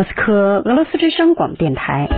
[0.00, 2.08] 莫斯科俄罗斯之声广播电台。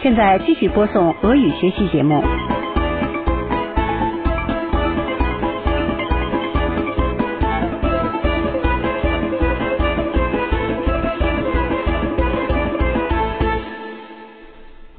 [0.00, 2.22] 现在继续播送俄语学习节目。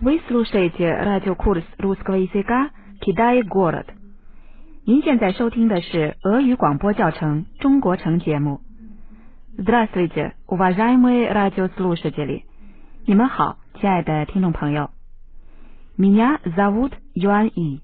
[0.02, 2.70] Вы слушаете радиокурс русского языка
[3.00, 3.86] «Китай город».
[4.84, 8.60] 您现在收听的是俄语广播教程《中国城》节目。
[9.59, 12.42] Здравствуйте, уважаемые радиослушатели！
[13.06, 14.91] 你们好，亲爱的听众朋友。
[15.98, 17.80] Меня зовут Юан И，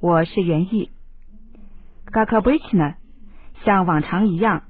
[0.00, 0.90] 我是袁毅。
[2.06, 2.96] Как обычно，
[3.64, 4.62] 像往常一样，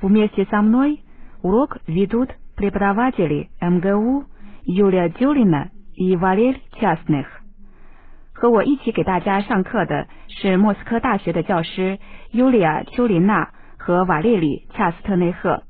[0.00, 1.00] вместе со мной
[1.42, 4.26] урок ведут преподаватели МГУ
[4.64, 7.26] Юлия Дюлина и Валерий Частных。
[8.36, 11.98] 和我一起给大家上课的是莫斯科大学的教师
[12.30, 15.62] 尤利亚·丘琳娜和瓦列里·恰斯特内赫。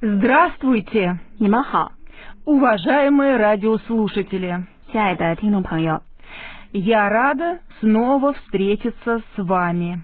[0.00, 1.92] Здравствуйте, 你们好，
[2.44, 4.64] уважаемые радиослушатели!
[4.92, 6.02] 亲爱的听众朋友，
[6.72, 10.02] Я рада снова встретиться с вами.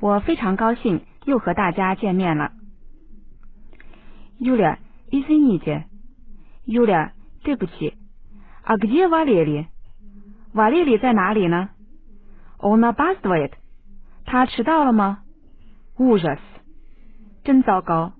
[0.00, 2.50] 我非常高兴又和大家见面了。
[4.40, 4.78] Юля,
[5.10, 5.84] извините.
[6.66, 7.10] Юля，
[7.44, 7.94] 对不起。
[8.64, 9.66] А где Валерий？
[10.54, 11.70] 瓦列里在哪里呢？
[12.58, 13.52] Он опаздывает。
[14.24, 15.22] 他迟到了吗？
[15.96, 16.38] Ужас，
[17.44, 18.12] 真糟糕。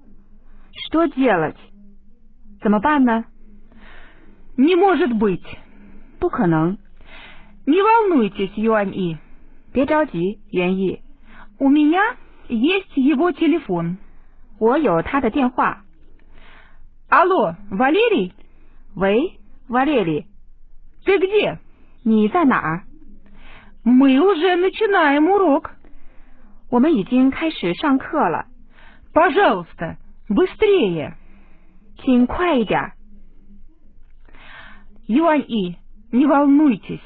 [0.72, 1.56] Что делать？
[2.60, 3.24] 怎么办呢？
[4.56, 5.44] Не может быть.
[6.18, 6.78] 不可能。
[7.66, 9.18] Не волнуйтесь, Юань И.
[9.72, 11.02] 别着急，袁毅，
[11.58, 12.16] У меня
[12.48, 13.98] есть его телефон.
[14.58, 15.84] 我有他的电话。
[17.08, 18.32] Алло, Валерий,
[18.94, 20.26] 喂，瓦列里，
[21.04, 21.58] ты где?
[22.04, 22.82] 你在哪儿？
[23.84, 25.70] Мы уже начинаем урок.
[26.70, 28.46] 我们已经开始上课了，
[29.12, 29.96] Пожалуйста,
[30.28, 31.14] быстрее.
[31.98, 32.92] 请快一点儿。
[35.06, 35.76] Юань И,
[36.12, 37.00] не волнуйтесь.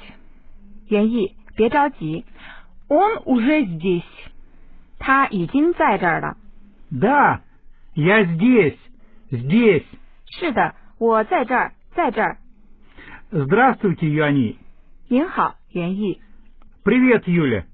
[0.89, 2.25] 袁毅，别着急，
[2.89, 4.05] Он уже здесь.
[4.99, 6.37] 他已经在这儿了。
[6.91, 7.41] Да,
[7.95, 8.79] я здесь,
[9.31, 9.87] здесь.
[10.27, 12.37] 是的，我在这儿，在这儿。
[13.31, 14.57] Здравствуйте, Юани.
[15.09, 16.21] 您好，袁毅。
[16.83, 17.65] Привет, Юля.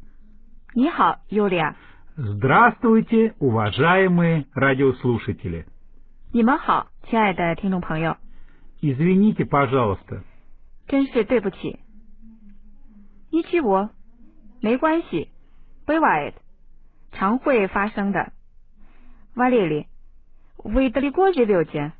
[0.75, 1.77] 你好，尤利亚。
[2.17, 5.65] Здравствуйте, уважаемые радиослушатели.
[6.33, 8.17] 你们好，亲爱的听众朋友。
[8.81, 10.23] Извините, пожалуйста.
[10.87, 11.79] 真是对不起。
[13.31, 13.89] 一七五，
[14.61, 15.29] 没关系，
[15.87, 16.35] бывает，
[17.13, 18.33] 常会发生的。
[19.35, 19.87] 瓦列里，
[20.57, 21.93] вы далеко живете？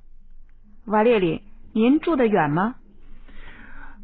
[0.87, 1.43] 瓦列里，
[1.73, 2.75] 您住得远吗？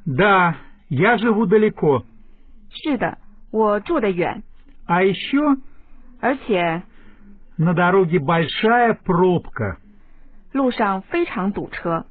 [0.07, 0.55] Да,
[0.91, 2.05] я живу далеко.
[2.71, 3.19] 是的，
[3.51, 4.43] 我住得远，
[4.87, 5.57] А еще
[6.21, 6.83] 而且
[7.57, 9.77] на дороге большая пробка.
[10.53, 12.07] 路上非常堵车。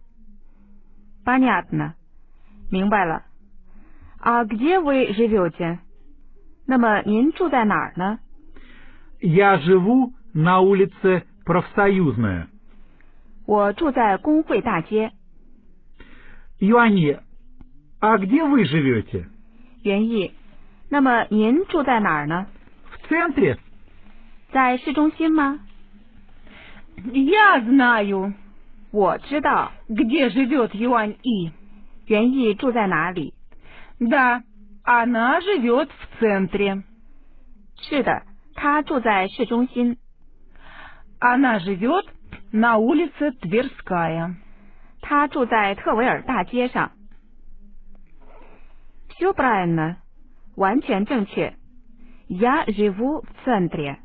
[1.23, 1.93] 巴尼亚呢？
[2.69, 3.23] 明白了。
[4.19, 5.79] 啊，где вы живете？
[6.65, 8.19] 那么您住在哪儿呢？
[9.19, 12.47] Я живу на улице Профсоюзная.
[13.45, 15.11] 我住在工会大街。
[16.59, 17.19] Юани,
[17.99, 19.25] а где вы живете?
[19.83, 20.31] 袁毅，
[20.89, 22.47] 那么您住在哪儿呢？
[22.91, 23.57] В центре?
[24.51, 25.59] 在市中心吗？
[27.11, 28.33] Я знаю,
[28.91, 31.51] 我知道 где живет Юань И.
[32.07, 33.33] 袁毅住在哪里。
[33.99, 34.43] Да,
[34.83, 36.83] она живет в центре.
[37.81, 38.23] 是的，
[38.55, 39.97] 他住在市中心。
[41.19, 42.05] Она живет
[42.51, 44.35] на улице Тверская.
[45.01, 46.91] 他住在特维尔大街上。
[49.19, 49.97] 修布莱呢？
[50.55, 51.55] 完全正确。
[52.27, 53.97] Я живу в центре。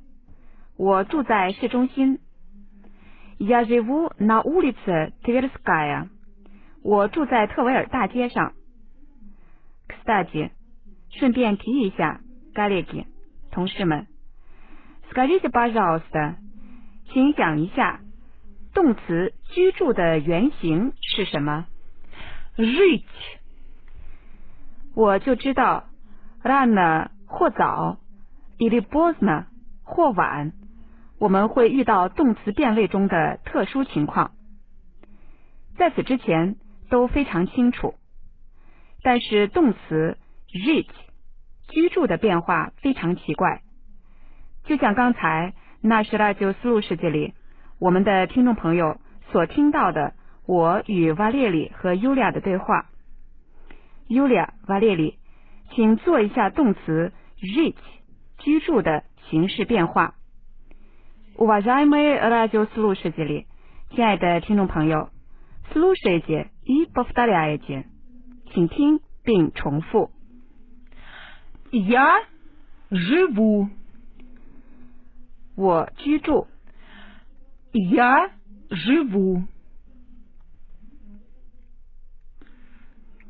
[0.76, 2.18] 我住在市中心。
[3.38, 6.08] Я живу на улице Тверская。
[6.82, 8.52] 我住在特维尔大街上。
[9.88, 10.50] Кстати，
[11.10, 12.20] 顺便提一下，
[12.54, 13.06] коллеги，
[13.50, 14.06] 同事们，
[15.10, 16.36] скажите пожалуйста，
[17.12, 18.00] 请讲一下
[18.72, 21.66] 动词居住的原形是什么？
[22.56, 23.04] Жить.
[24.95, 25.83] 我就知道
[26.41, 27.97] ，ran 或早
[28.57, 29.45] ，dilibos 呢，
[29.83, 30.53] 或晚，
[31.19, 34.31] 我们会遇到动词变位中的特殊情况。
[35.77, 36.55] 在此之前
[36.89, 37.95] 都非常清楚，
[39.03, 40.17] 但是动词
[40.53, 40.87] rich
[41.67, 43.63] 居住的变化非常奇怪。
[44.63, 47.33] 就像刚才那什拉就斯路世界里，
[47.79, 48.97] 我们的听众朋友
[49.31, 50.13] 所听到的，
[50.47, 52.85] 我与瓦列里和尤利亚的对话。
[54.08, 55.18] 尤利亚、瓦列里，
[55.74, 57.76] 请做一下动词 жить
[58.38, 60.14] 居住的形式变化。
[61.36, 63.46] Уважаемые радиослушатели，
[63.90, 65.10] 亲爱的听众朋友，
[65.72, 67.84] слушайте и повторяйте，
[68.52, 70.10] 请听并重复。
[71.70, 72.22] Я
[72.90, 73.68] живу.
[75.56, 76.46] 我居住，
[77.72, 78.30] Я
[78.70, 79.44] живу.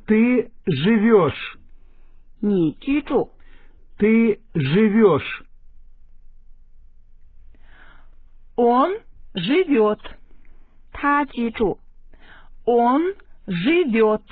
[0.07, 1.59] Ты живешь.
[2.41, 3.31] 你居住，
[3.99, 5.45] Ты живешь.
[8.57, 8.99] Он
[9.35, 10.01] живет.
[10.93, 11.79] 他居住，
[12.65, 13.15] Он
[13.47, 14.23] живет.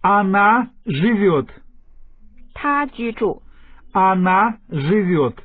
[0.00, 1.48] Она живет.
[2.54, 3.42] 他居住，
[3.92, 5.36] Она живет.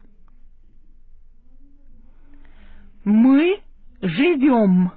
[3.03, 3.61] Мы
[4.01, 4.91] живем.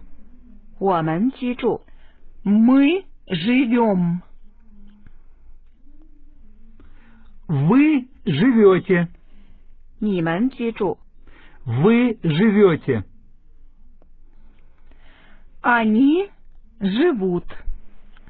[0.81, 1.83] 我们居住，
[2.45, 4.21] Мы живем.
[7.49, 9.09] Вы живете.
[9.99, 10.99] 你们居住，
[11.65, 13.05] Вы живете.
[15.63, 16.31] Они
[16.81, 17.45] живут.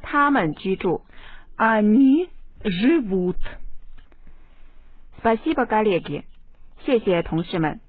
[0.02, 1.02] 他们居住。
[1.56, 2.28] Они
[2.62, 3.36] живут.
[5.18, 6.24] Спасибо, коллеги，
[6.84, 7.80] 谢谢同事们。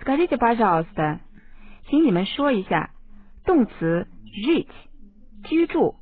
[0.00, 1.20] Скажите, пожалуйста，
[1.88, 2.90] 请你们说一下，
[3.44, 4.68] 动词 жить
[5.44, 5.94] 居住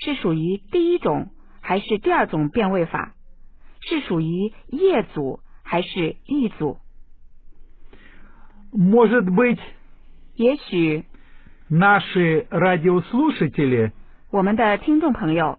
[0.00, 1.30] 是属于第一种
[1.60, 3.14] 还是第二种变位法？
[3.80, 6.78] 是属于业组还是意组？
[8.72, 9.58] Может быть,
[10.34, 11.04] 也许
[11.68, 13.92] наши радиослушатели
[14.30, 15.58] 我们的听众朋友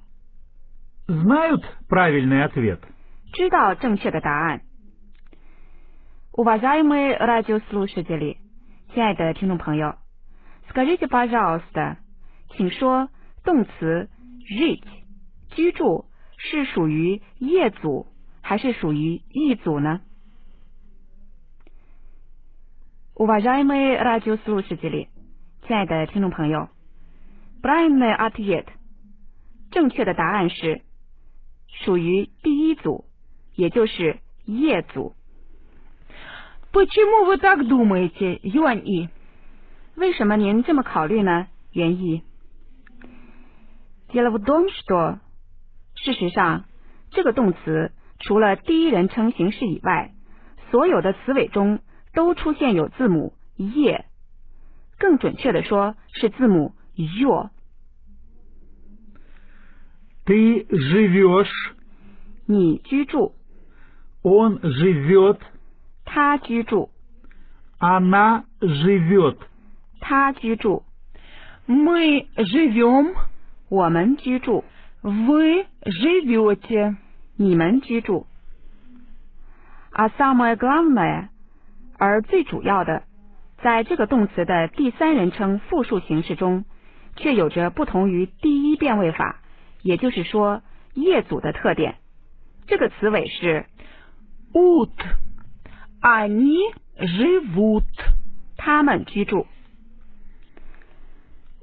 [1.08, 2.80] знают правильный ответ.
[3.34, 4.62] 知道正确的答案。
[6.32, 8.38] Уважаемые радиослушатели，
[8.94, 9.96] 亲爱的听众朋友
[10.70, 11.98] ，Скажите, пожалуйста，
[12.56, 13.10] 请说
[13.44, 14.10] 动词
[14.48, 14.84] жить
[15.50, 16.06] 居住
[16.38, 18.08] 是属于业组
[18.42, 20.02] 还是属于意组呢？
[23.14, 25.08] Уважаемые радиослушатели，
[25.68, 26.70] 亲爱的听众朋友，
[27.62, 28.66] Правильный ответ，
[29.70, 30.82] 正确的答案是
[31.86, 33.06] 属于第一组，
[33.54, 35.14] 也就是业组。
[36.72, 39.10] Почему вы так думаете, Юань И?
[39.96, 41.48] 为什么您这么考虑呢？
[41.72, 42.24] 原意。
[44.10, 45.20] Дело в том, что
[45.96, 46.66] 事实上，
[47.12, 50.14] 这个动词除了第一人称形式以外，
[50.70, 51.80] 所有的词尾中
[52.14, 54.04] 都出现有字母 e，
[54.98, 57.50] 更准确的说是字母 yo。
[60.26, 61.50] Ты живешь.
[62.46, 63.34] 你居住，
[64.22, 65.40] Он живет.
[66.06, 66.90] 他居住，
[67.80, 69.38] Она живет.
[70.06, 70.84] 他居住，
[71.68, 73.14] Мы живем.
[73.70, 74.64] 我们居住，
[75.02, 76.98] Вы живете.
[77.38, 78.26] 你们居住。
[79.92, 81.30] А самое главное，
[81.98, 83.04] 而最主要的，
[83.62, 86.66] 在这个动词的第三人称复数形式中，
[87.16, 89.42] 却有着不同于第一变位法，
[89.82, 90.62] 也就是说
[90.94, 91.96] 业组的特点。
[92.68, 93.66] 这个词尾是
[94.54, 94.92] Ут.
[96.02, 96.58] Они
[96.98, 97.84] живут.
[98.58, 99.48] 他们居住。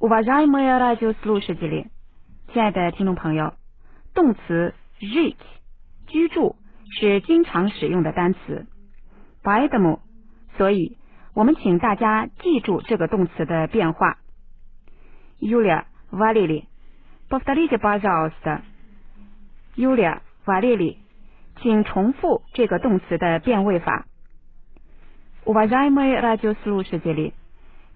[0.03, 1.87] Уважаемые радиослушатели，
[2.53, 3.55] 亲爱的听众朋友，
[4.15, 5.37] 动词 жить
[6.07, 6.57] 居住
[6.91, 8.67] 是经常使用的单词。
[9.43, 10.01] Поэтому，
[10.57, 10.97] 所以
[11.35, 14.19] 我们请大家记住这个动词的变化。
[15.41, 16.67] Юлия, Валерий,
[17.29, 18.63] повторите, пожалуйста.
[19.77, 20.97] Юлия, Валерий，
[21.61, 24.07] 请重复这个动词的变位法。
[25.45, 27.33] Уважаемые радиослушатели，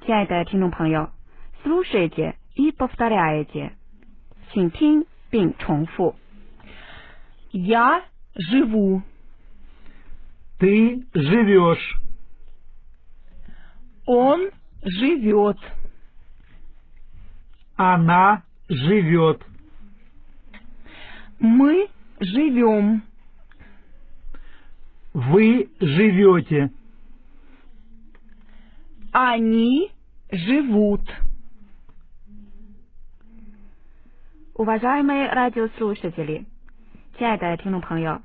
[0.04, 1.10] 亲爱的听众朋友
[1.62, 3.72] ，слушайте и повторяйте，
[4.52, 6.14] 请听并重复。
[7.52, 8.04] Я
[8.34, 9.02] живу.
[10.58, 12.00] Ты живешь.
[14.06, 14.50] Он
[14.82, 15.58] живет.
[17.76, 19.42] Она живет.
[21.38, 21.88] Мы
[22.20, 23.02] живем.
[25.12, 26.70] Вы живете.
[29.12, 29.90] Они
[30.30, 31.02] живут.
[34.56, 36.44] Уважаемые радиослушатели，
[37.16, 38.20] 亲爱的听众朋友，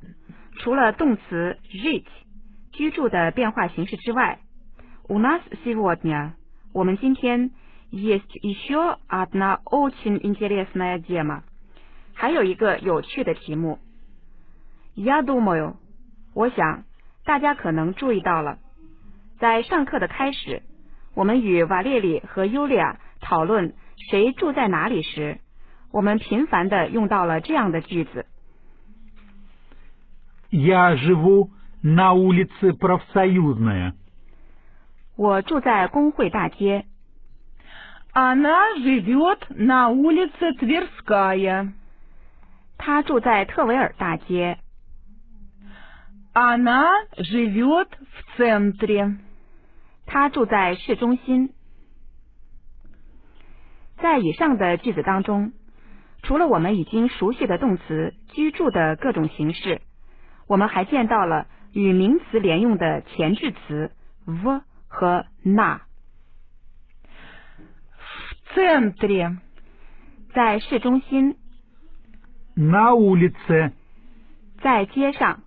[0.59, 2.05] 除了动词 жить
[2.71, 4.39] 居住的变化形式之外，
[5.07, 6.33] у нас сегодня
[6.73, 7.51] 我们今天
[7.91, 11.43] есть еще одна очень интересная тема，
[12.13, 13.79] 还有一个有趣的题目。
[14.95, 15.75] Я думаю，
[16.33, 16.83] 我想
[17.23, 18.57] 大家可能注意到了，
[19.39, 20.61] 在上课的开始，
[21.15, 23.73] 我们与瓦列里和尤利亚讨论
[24.09, 25.39] 谁住在哪里时。
[25.91, 28.25] 我们频繁的用到了这样的句子。
[30.49, 31.49] Я живу
[31.81, 33.93] на улице Профсоюзная.
[35.15, 36.85] 我住在工会大街，
[38.13, 41.73] Она живет на улице Тверская.
[42.77, 44.59] 他住在特维尔大街，
[46.33, 46.85] Она
[47.17, 49.17] живет в центре.
[50.05, 51.53] 他住在市中心。
[53.97, 55.51] 在以上的句子当中，
[56.23, 59.81] 除了我们已经熟悉的动词居住的各种形式，
[60.47, 63.91] 我们还见到了与名词连用的前置词
[64.25, 65.79] v 和 na。
[67.97, 69.37] В центре.
[70.33, 71.35] 在市中心，
[72.55, 73.71] На улице.
[74.61, 75.43] 在街上。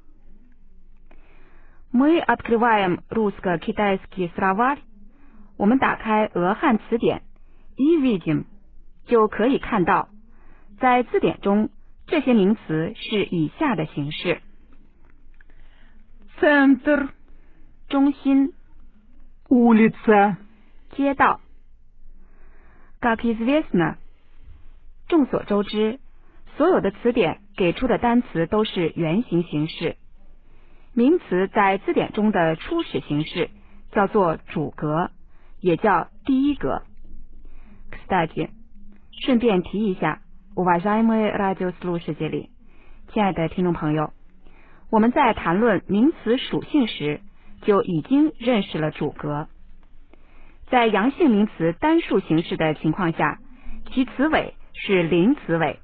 [1.93, 4.79] Мы открываем русско-китайский словарь。
[5.57, 7.23] 我们打开俄汉词典
[7.77, 8.45] и видим，
[9.07, 10.09] 就可以看到，
[10.79, 11.71] 在字典中
[12.07, 14.41] 这些名词是以下的形式：
[16.39, 17.09] Центр.
[17.89, 18.53] 中心、
[19.49, 20.37] Улица.
[20.93, 21.41] 街道。
[23.01, 23.97] Как известно，
[25.09, 25.99] 众所周知，
[26.57, 29.97] 所有的词典给出的单词都是原形形式。
[30.93, 33.51] 名词在字典中的初始形式
[33.93, 35.11] 叫做主格，
[35.61, 36.83] 也叫第一格。
[37.91, 38.51] Кстати，
[39.13, 40.21] 顺便提一下
[40.55, 42.49] ，уважаемые радиослушатели，
[43.13, 44.13] 亲爱的听众朋友，
[44.91, 47.21] 我们在谈论名词属性时
[47.63, 49.49] 就已经认识了主格。
[50.69, 53.41] 在阳性名词单数形式的情况下，
[53.93, 55.79] 其词尾是零词尾，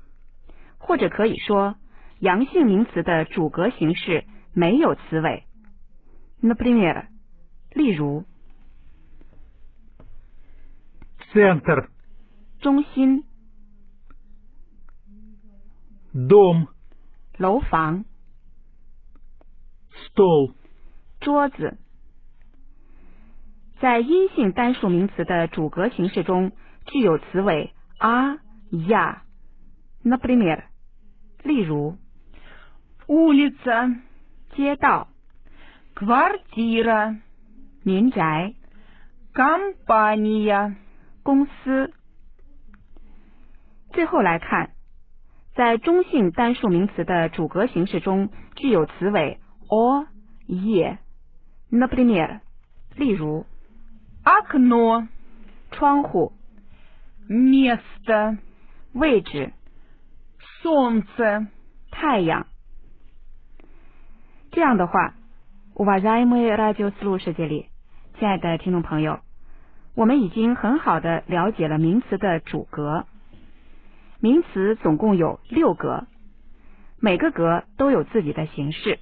[0.78, 1.74] 或者可以说，
[2.20, 5.44] 阳性名词的主格形式没有词尾。
[6.40, 7.06] Например，
[7.72, 8.24] 例如
[11.32, 11.88] Центр.
[12.60, 13.24] 中心、
[16.14, 16.68] Дом.
[17.36, 18.04] 楼房、
[19.92, 20.54] Стол.
[21.20, 21.76] 桌子。
[23.80, 26.52] 在阴性单数名词的主格形式中，
[26.86, 30.64] 具有词尾 a、ya。Например，
[31.42, 31.98] 例如
[33.06, 34.00] Улица.
[34.54, 35.08] 街道、
[35.94, 37.18] Квартира.
[37.82, 38.54] 民宅、
[39.34, 40.76] Компания.
[41.22, 41.92] 公司。
[43.92, 44.70] 最后来看，
[45.60, 52.40] 在中性单数名词的主格形式中，具有词尾 o、e。Например，
[52.94, 53.46] 例如
[54.24, 55.08] Окно.
[55.70, 56.32] 窗户、
[57.28, 58.38] Место.
[58.92, 59.52] 位置、
[60.62, 61.48] Солнце.
[61.90, 62.46] 太阳。
[64.52, 65.14] 这样的话，
[65.74, 67.66] уважаемые радиослушатели，
[68.18, 69.20] 亲爱的听众朋友，
[69.94, 73.06] 我们已经很好的了解了名词的主格。
[74.20, 76.06] 名词总共有六格，
[77.00, 78.98] 每个格都有自己的形式，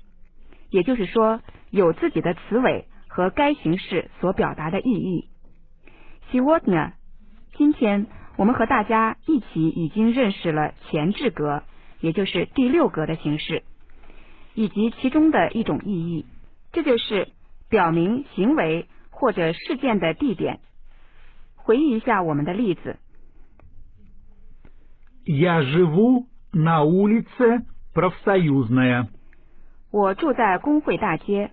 [0.70, 5.28] 也就是说，有自己的词尾和该形式所表达的意义。
[6.32, 6.94] Сегодня，
[7.56, 11.62] 今天我们和大家一起已经认识了前置格，
[12.00, 13.62] 也就是第六格的形式，
[14.54, 16.26] 以及其中的一种意义，
[16.72, 17.28] 这就是
[17.68, 20.58] 表明行为或者事件的地点。
[21.54, 22.98] 回忆一下我们的例子。
[25.28, 29.08] Я живу на улице Профсоюзная.
[29.90, 31.52] 我住在工会大街，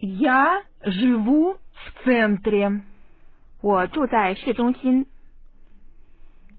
[0.00, 2.82] Я живу в центре.
[3.60, 5.06] 我住在市中心。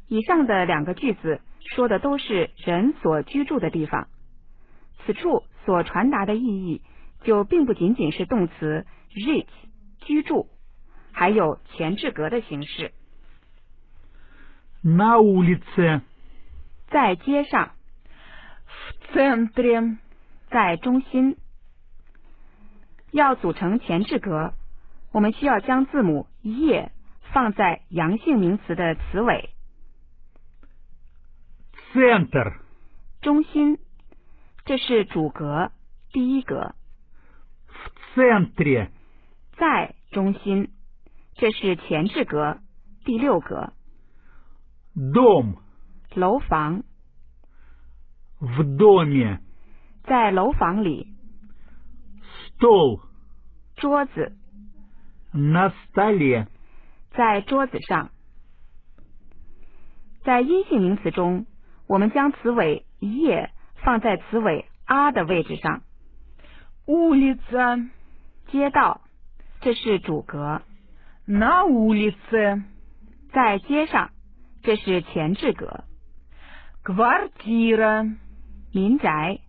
[0.07, 1.41] 以上的两个句子
[1.75, 4.07] 说的都是人所居住的地方，
[5.05, 6.81] 此处所传达的意义
[7.23, 9.47] 就并不仅仅是动词 “jit”
[10.01, 10.47] 居住，
[11.11, 12.91] 还有前置格的形式，
[14.81, 16.01] На улице.
[16.89, 17.71] 在街上，
[18.65, 19.97] В центре.
[20.49, 21.37] 在中心。
[23.11, 24.53] 要组成前置格，
[25.11, 26.89] 我们需要将字母 “e”
[27.31, 29.49] 放在阳性名词的词尾。
[31.93, 32.57] Центр.
[33.21, 33.79] 中心，
[34.65, 35.71] 这是主格
[36.11, 36.75] 第一格，
[37.67, 38.89] В центре.
[39.57, 40.69] 在中心，
[41.35, 42.59] 这是前置格
[43.05, 43.71] 第六格，
[44.99, 45.55] Дом.
[46.13, 46.83] 楼房，
[48.39, 49.39] В доме.
[50.03, 51.07] 在楼房里，
[52.59, 53.01] Стол.
[53.75, 54.33] 桌子，
[55.33, 56.47] На столе.
[57.11, 58.11] 在桌子上。
[60.23, 61.45] 在阴性名词中，
[61.87, 63.47] 我们将词尾 e
[63.83, 65.81] 放在词尾 a 的位置上。
[66.85, 67.89] Улица.
[68.47, 69.01] 街道，
[69.59, 70.61] 这是主格，
[71.25, 72.63] На улице.
[73.33, 74.11] 在街上，
[74.63, 75.83] 这是前置格。
[76.83, 78.15] Квартира.
[78.71, 79.39] 民宅，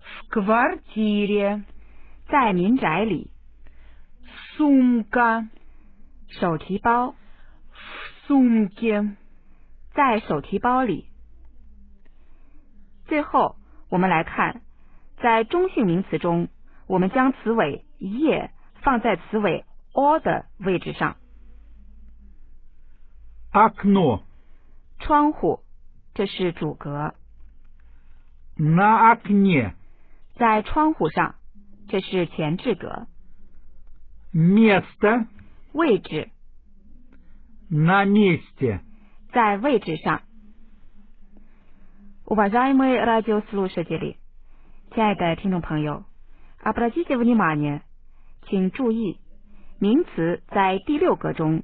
[0.00, 1.64] В квартире.
[2.28, 3.30] 在民宅里，
[4.56, 5.48] Сумка.
[6.28, 7.14] 手提包，
[7.72, 9.16] В сумке.
[9.92, 11.06] 在手提包里。
[13.06, 13.56] 最后，
[13.88, 14.62] 我们来看，
[15.20, 16.48] 在中性名词中，
[16.86, 18.50] 我们将词尾 “ye”
[18.82, 21.16] 放在词尾 “o” 的位置上。
[23.54, 24.22] Окно.
[24.98, 25.60] 窗户，
[26.14, 27.14] 这是主格；
[28.56, 29.72] На окне.
[30.36, 31.34] 在窗户上，
[31.88, 33.06] 这是前置格；
[34.32, 35.26] Место.
[35.72, 36.30] 位置，
[37.68, 38.80] На месте.
[39.32, 40.22] 在位置上。
[42.24, 44.16] Уважаемые радиослушатели，
[44.92, 46.04] 亲爱的听众朋友，
[46.62, 47.80] обратите внимание，
[48.46, 49.18] 请注意，
[49.78, 51.62] 名词在第六格中，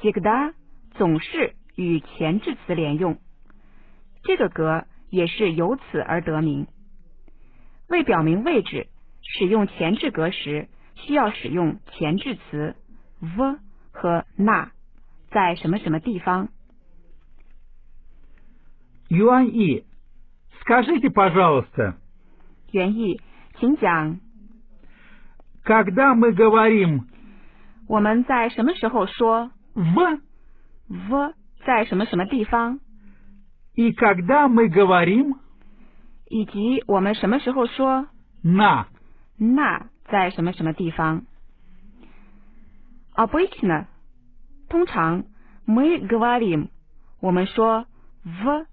[0.00, 0.54] всегда
[0.96, 3.18] 总是与前置词连用，
[4.22, 6.66] 这个格也是由此而得名。
[7.88, 8.88] 为表明位置，
[9.22, 12.76] 使用前置格时需要使用前置词
[13.20, 13.58] v
[13.90, 14.70] 和 на，
[15.30, 16.48] 在什么什么地方。
[19.08, 19.84] Юань И.
[20.62, 21.96] Скажите, пожалуйста,
[22.70, 23.20] 原意，
[23.58, 24.20] 请讲，
[25.64, 27.06] когда мы говорим
[27.88, 30.20] 我们在什么时候说 в
[30.88, 31.34] v
[31.64, 32.80] 在什么什么地方，
[33.74, 35.36] и когда мы говорим
[36.28, 38.08] 以及我们什么时候说
[38.42, 38.88] на?
[39.38, 41.24] на 在什么什么地方。
[43.14, 43.86] Обычно，
[44.68, 45.24] 通常
[45.66, 46.68] мы говорим，
[47.20, 47.86] 我们说
[48.24, 48.66] v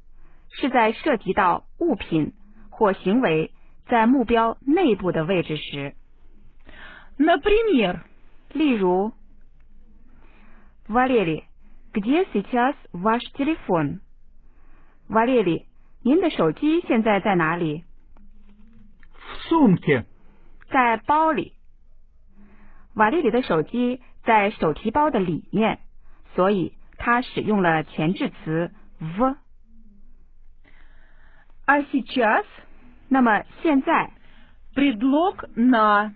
[0.51, 2.34] 是在涉及到物品
[2.70, 3.51] 或行为
[3.88, 5.94] 在目标内部的位置时，
[7.18, 8.00] Например,
[8.54, 9.12] 例如，
[10.88, 11.44] Валерий,
[11.94, 14.00] где сейчас ваш телефон？
[15.08, 15.66] 瓦列里，
[16.04, 17.84] 您的手机现在在哪里？
[19.13, 20.06] В сумке.
[20.70, 21.54] 在包里。
[22.93, 25.80] 瓦列里的手机在手提包的里面，
[26.36, 29.36] 所以他使用了前置词 v。
[31.65, 32.45] а сейчас
[33.10, 34.12] 那么现在
[34.76, 36.13] предлог на.